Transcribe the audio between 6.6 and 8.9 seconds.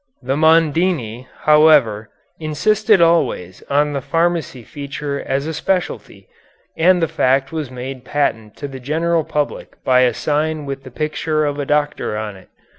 and the fact was made patent to the